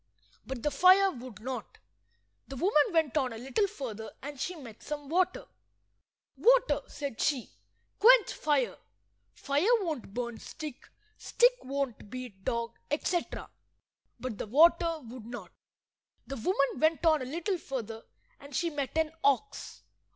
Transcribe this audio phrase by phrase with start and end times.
[0.47, 1.77] But the fire would not.
[2.47, 5.45] The woman went on a little further and she met some water.
[6.35, 7.51] "Water," said she,
[7.99, 8.77] "quench fire.
[9.31, 13.51] Fire won't burn stick, stick won't beat dog," etc.
[14.19, 15.51] But the water would not.
[16.25, 18.01] The woman went on a little further,
[18.39, 19.83] and she met an ox.